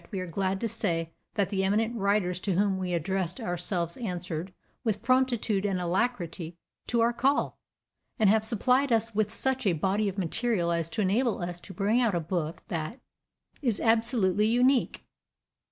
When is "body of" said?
9.73-10.17